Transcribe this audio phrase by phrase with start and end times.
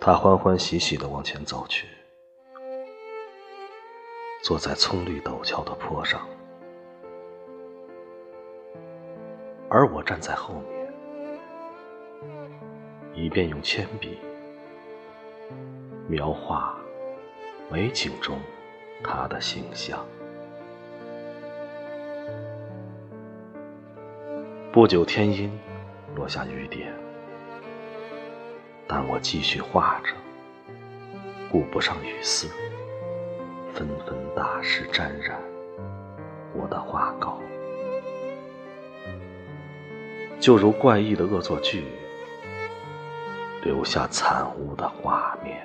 [0.00, 1.86] 他欢欢喜喜地往前走去，
[4.42, 6.26] 坐在葱绿陡峭的坡上，
[9.68, 10.88] 而我站在后面，
[13.12, 14.18] 以便用铅笔
[16.06, 16.78] 描画
[17.68, 18.40] 美景中
[19.02, 20.06] 他的形象。
[24.72, 25.58] 不久天阴，
[26.14, 27.07] 落下雨点。
[28.90, 30.14] 但我继续画着，
[31.52, 32.48] 顾不上雨丝，
[33.74, 35.38] 纷纷大湿沾染
[36.54, 37.38] 我的画稿，
[40.40, 41.84] 就如怪异的恶作剧，
[43.62, 45.64] 留下惨无的画面。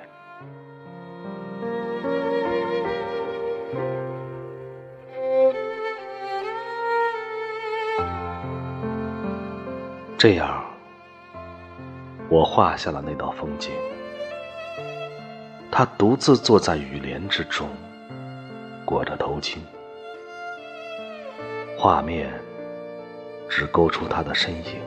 [10.18, 10.63] 这样。
[12.34, 13.70] 我画下了那道风景，
[15.70, 17.68] 他独自坐在雨帘之中，
[18.84, 19.58] 裹着头巾，
[21.78, 22.32] 画面
[23.48, 24.80] 只勾出他的身影，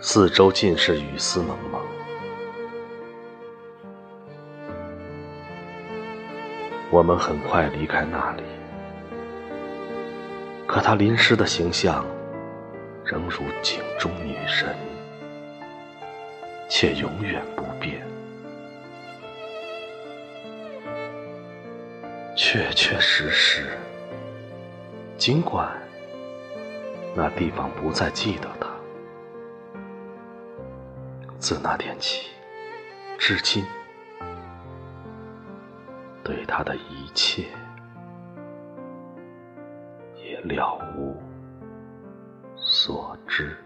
[0.00, 1.80] 四周尽是雨丝蒙蒙。
[6.90, 8.42] 我们很快离开那里，
[10.66, 12.04] 可他淋湿的形象
[13.02, 14.76] 仍如井中女神。
[16.70, 18.00] 且永远不变。
[22.36, 23.76] 确确实实，
[25.18, 25.68] 尽管
[27.14, 28.68] 那地方不再记得他，
[31.40, 32.30] 自那天起，
[33.18, 33.66] 至今，
[36.22, 37.48] 对他的一切
[40.16, 41.20] 也了无
[42.56, 43.58] 所知。